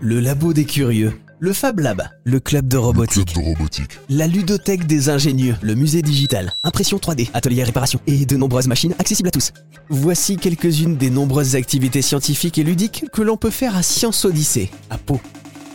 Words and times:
le 0.00 0.20
labo 0.20 0.52
des 0.52 0.64
curieux, 0.64 1.12
le 1.40 1.52
Fab 1.52 1.80
Lab, 1.80 2.02
le 2.24 2.40
club 2.40 2.68
de 2.68 2.76
robotique, 2.76 3.32
Club 3.32 3.44
de 3.44 3.50
robotique. 3.50 3.98
la 4.08 4.26
ludothèque 4.26 4.86
des 4.86 5.08
ingénieux, 5.08 5.56
le 5.62 5.74
musée 5.74 6.02
digital, 6.02 6.52
impression 6.62 6.98
3D, 6.98 7.30
atelier 7.34 7.64
réparation 7.64 8.00
et 8.06 8.24
de 8.26 8.36
nombreuses 8.36 8.68
machines 8.68 8.94
accessibles 8.98 9.28
à 9.28 9.32
tous. 9.32 9.52
Voici 9.88 10.36
quelques-unes 10.36 10.96
des 10.96 11.10
nombreuses 11.10 11.56
activités 11.56 12.02
scientifiques 12.02 12.58
et 12.58 12.64
ludiques 12.64 13.06
que 13.12 13.22
l'on 13.22 13.36
peut 13.36 13.50
faire 13.50 13.76
à 13.76 13.82
Science 13.82 14.24
Odyssée, 14.24 14.70
à 14.90 14.98
Pau. 14.98 15.20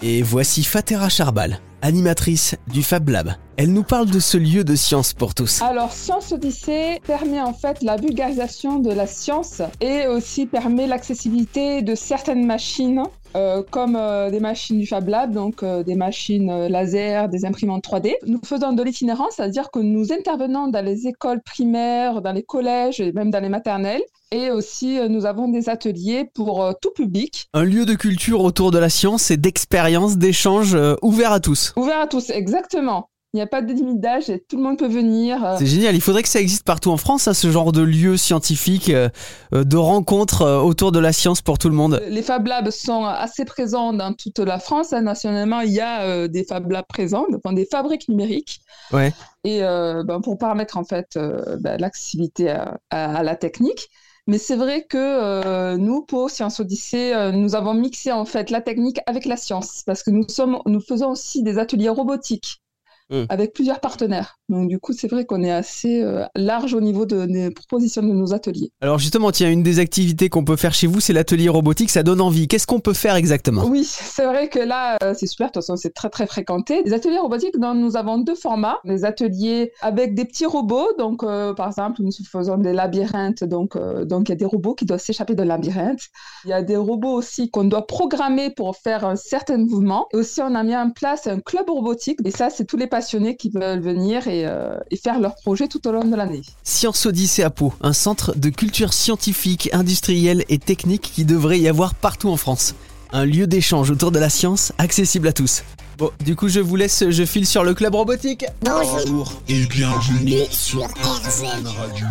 Et 0.01 0.21
voici 0.21 0.63
Fatera 0.63 1.09
Charbal, 1.09 1.59
animatrice 1.81 2.55
du 2.67 2.83
Fab 2.83 3.07
Lab. 3.09 3.33
Elle 3.55 3.71
nous 3.71 3.83
parle 3.83 4.09
de 4.09 4.19
ce 4.19 4.37
lieu 4.37 4.63
de 4.63 4.75
science 4.75 5.13
pour 5.13 5.33
tous. 5.35 5.61
Alors, 5.61 5.91
Science 5.93 6.31
Odyssée 6.31 6.99
permet 7.05 7.39
en 7.39 7.53
fait 7.53 7.83
la 7.83 7.97
vulgarisation 7.97 8.79
de 8.79 8.91
la 8.91 9.05
science 9.05 9.61
et 9.79 10.07
aussi 10.07 10.45
permet 10.47 10.87
l'accessibilité 10.87 11.83
de 11.83 11.93
certaines 11.93 12.45
machines, 12.47 13.03
euh, 13.35 13.63
comme 13.69 13.95
euh, 13.95 14.29
des 14.29 14.39
machines 14.39 14.79
du 14.79 14.85
Fab 14.85 15.07
Lab, 15.07 15.33
donc 15.33 15.63
euh, 15.63 15.83
des 15.83 15.95
machines 15.95 16.67
laser, 16.67 17.29
des 17.29 17.45
imprimantes 17.45 17.83
3D. 17.83 18.13
Nous 18.27 18.39
faisons 18.45 18.73
de 18.73 18.83
l'itinérance, 18.83 19.33
c'est-à-dire 19.37 19.71
que 19.71 19.79
nous 19.79 20.13
intervenons 20.13 20.67
dans 20.67 20.85
les 20.85 21.07
écoles 21.07 21.41
primaires, 21.41 22.21
dans 22.21 22.31
les 22.31 22.43
collèges 22.43 22.99
et 22.99 23.11
même 23.11 23.31
dans 23.31 23.39
les 23.39 23.49
maternelles. 23.49 24.03
Et 24.31 24.49
aussi, 24.49 24.99
nous 25.09 25.27
avons 25.27 25.47
des 25.47 25.69
ateliers 25.69 26.27
pour 26.33 26.73
tout 26.81 26.89
public, 26.89 27.49
Un 27.53 27.63
lieu 27.63 27.85
de 27.85 27.93
culture 27.93 28.41
autour 28.41 28.71
de 28.71 28.79
la 28.79 28.89
science 28.89 29.29
et 29.29 29.37
d'expérience, 29.37 30.17
d'échange 30.17 30.75
ouvert 31.03 31.31
à 31.31 31.39
tous. 31.39 31.71
ouvert 31.75 31.99
à 31.99 32.07
tous, 32.07 32.31
exactement. 32.31 33.09
Il 33.33 33.37
n'y 33.37 33.41
a 33.41 33.47
pas 33.47 33.63
de 33.63 33.73
limite 33.73 33.99
d'âge 33.99 34.29
et 34.29 34.39
tout 34.47 34.57
le 34.57 34.61
monde 34.63 34.77
peut 34.77 34.87
venir. 34.87 35.43
euh, 35.43 35.55
C'est 35.57 35.65
génial, 35.65 35.95
il 35.95 36.01
faudrait 36.01 36.21
que 36.21 36.29
ça 36.29 36.39
existe 36.39 36.63
partout 36.65 36.91
en 36.91 36.97
France, 36.97 37.27
hein, 37.27 37.33
ce 37.33 37.49
genre 37.49 37.71
de 37.71 37.81
lieu 37.81 38.15
scientifique, 38.15 38.89
euh, 38.89 39.09
euh, 39.55 39.63
de 39.63 39.75
rencontres 39.75 40.45
autour 40.63 40.91
de 40.91 40.99
la 40.99 41.11
science 41.13 41.41
pour 41.41 41.57
tout 41.57 41.67
le 41.67 41.73
monde. 41.73 41.99
Les 42.09 42.21
Fab 42.21 42.45
Labs 42.45 42.69
sont 42.69 43.05
assez 43.05 43.43
présents 43.43 43.91
dans 43.91 44.13
toute 44.13 44.37
la 44.37 44.59
France. 44.59 44.93
hein. 44.93 45.01
Nationalement, 45.01 45.61
il 45.61 45.71
y 45.71 45.79
a 45.79 46.01
euh, 46.03 46.27
des 46.27 46.43
Fab 46.43 46.69
Labs 46.69 46.85
présents, 46.87 47.25
donc 47.31 47.55
des 47.55 47.65
fabriques 47.65 48.07
numériques. 48.07 48.59
Ouais. 48.91 49.11
Et 49.43 49.63
euh, 49.63 50.03
ben, 50.03 50.21
pour 50.21 50.37
permettre 50.37 50.77
en 50.77 50.83
fait 50.83 51.17
ben, 51.59 51.77
l'accessibilité 51.79 52.51
à, 52.51 52.77
à- 52.91 53.17
à 53.17 53.23
la 53.23 53.35
technique. 53.35 53.89
Mais 54.27 54.37
c'est 54.37 54.55
vrai 54.55 54.85
que 54.87 54.97
euh, 54.97 55.75
nous, 55.75 56.03
pour 56.03 56.29
Science 56.29 56.59
Odyssée, 56.61 57.13
euh, 57.13 57.31
nous 57.33 57.55
avons 57.55 57.73
mixé 57.73 58.11
en 58.11 58.23
fait 58.25 58.51
la 58.51 58.61
technique 58.61 58.99
avec 59.05 59.25
la 59.25 59.35
science, 59.37 59.81
parce 59.85 60.01
que 60.03 60.11
nous 60.11 60.29
sommes, 60.29 60.59
nous 60.65 60.79
faisons 60.79 61.09
aussi 61.09 61.43
des 61.43 61.57
ateliers 61.57 61.89
robotiques 61.89 62.61
Mm. 63.09 63.23
avec 63.29 63.53
plusieurs 63.53 63.79
partenaires. 63.79 64.37
Donc 64.49 64.69
du 64.69 64.79
coup, 64.79 64.93
c'est 64.93 65.07
vrai 65.09 65.25
qu'on 65.25 65.43
est 65.43 65.51
assez 65.51 66.01
euh, 66.01 66.23
large 66.35 66.73
au 66.73 66.81
niveau 66.81 67.05
de- 67.05 67.25
des 67.25 67.51
propositions 67.51 68.01
de 68.01 68.07
nos 68.13 68.33
ateliers. 68.33 68.71
Alors 68.81 68.97
justement, 68.97 69.31
tiens, 69.31 69.49
une 69.51 69.61
des 69.63 69.79
activités 69.79 70.29
qu'on 70.29 70.45
peut 70.45 70.55
faire 70.55 70.73
chez 70.73 70.87
vous, 70.87 70.99
c'est 70.99 71.13
l'atelier 71.13 71.49
robotique, 71.49 71.89
ça 71.89 72.01
donne 72.03 72.21
envie. 72.21 72.47
Qu'est-ce 72.47 72.65
qu'on 72.67 72.79
peut 72.79 72.93
faire 72.93 73.15
exactement? 73.15 73.65
Oui, 73.65 73.83
c'est 73.83 74.25
vrai 74.25 74.47
que 74.47 74.59
là, 74.59 74.97
euh, 75.03 75.13
c'est 75.17 75.27
super. 75.27 75.47
De 75.47 75.51
toute 75.53 75.63
façon, 75.63 75.75
c'est 75.75 75.93
très, 75.93 76.09
très 76.09 76.27
fréquenté. 76.27 76.81
Les 76.85 76.93
ateliers 76.93 77.19
robotiques, 77.19 77.59
donc, 77.59 77.77
nous 77.77 77.97
avons 77.97 78.17
deux 78.19 78.35
formats. 78.35 78.77
Des 78.85 79.05
ateliers 79.05 79.71
avec 79.81 80.15
des 80.15 80.25
petits 80.25 80.45
robots. 80.45 80.87
Donc, 80.97 81.23
euh, 81.23 81.53
par 81.53 81.67
exemple, 81.67 82.01
nous 82.01 82.11
faisons 82.31 82.57
des 82.57 82.73
labyrinthes. 82.73 83.43
Donc, 83.43 83.75
euh, 83.75 84.05
donc, 84.05 84.29
il 84.29 84.31
y 84.31 84.33
a 84.33 84.37
des 84.37 84.45
robots 84.45 84.75
qui 84.75 84.85
doivent 84.85 85.01
s'échapper 85.01 85.35
de 85.35 85.43
labyrinthe. 85.43 85.99
Il 86.45 86.49
y 86.49 86.53
a 86.53 86.61
des 86.61 86.77
robots 86.77 87.13
aussi 87.13 87.49
qu'on 87.49 87.65
doit 87.65 87.85
programmer 87.85 88.49
pour 88.49 88.75
faire 88.77 89.05
un 89.05 89.15
certain 89.15 89.57
mouvement. 89.57 90.07
Et 90.13 90.17
aussi, 90.17 90.41
on 90.41 90.55
a 90.55 90.63
mis 90.63 90.75
en 90.75 90.89
place 90.91 91.27
un 91.27 91.39
club 91.39 91.69
robotique. 91.69 92.19
Et 92.25 92.31
ça, 92.31 92.49
c'est 92.49 92.65
tous 92.65 92.77
les 92.77 92.87
passionnés 92.93 93.35
qui 93.35 93.49
veulent 93.49 93.81
venir 93.81 94.27
et, 94.27 94.45
euh, 94.45 94.77
et 94.91 94.97
faire 94.97 95.19
leur 95.19 95.33
projet 95.33 95.67
tout 95.67 95.87
au 95.87 95.91
long 95.91 96.03
de 96.03 96.15
l'année. 96.15 96.43
Science 96.61 97.07
Odyssée 97.07 97.41
à 97.41 97.49
Pau, 97.49 97.73
un 97.81 97.91
centre 97.91 98.37
de 98.37 98.49
culture 98.49 98.93
scientifique, 98.93 99.67
industrielle 99.73 100.45
et 100.47 100.59
technique 100.59 101.01
qui 101.01 101.25
devrait 101.25 101.59
y 101.59 101.67
avoir 101.67 101.95
partout 101.95 102.29
en 102.29 102.37
France. 102.37 102.75
Un 103.11 103.25
lieu 103.25 103.47
d'échange 103.47 103.89
autour 103.89 104.11
de 104.11 104.19
la 104.19 104.29
science 104.29 104.73
accessible 104.77 105.27
à 105.27 105.33
tous. 105.33 105.63
Bon, 105.97 106.11
du 106.23 106.35
coup, 106.35 106.49
je 106.49 106.59
vous 106.59 106.75
laisse, 106.75 107.09
je 107.09 107.25
file 107.25 107.47
sur 107.47 107.63
le 107.63 107.73
club 107.73 107.95
robotique. 107.95 108.45
Bonjour 108.61 109.41
et 109.49 109.65
bienvenue 109.65 110.43
sur 110.51 110.83
RZN 110.83 111.65
Radio. 111.65 112.05